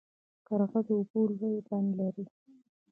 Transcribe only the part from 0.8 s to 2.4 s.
د اوبو لوی بند لري.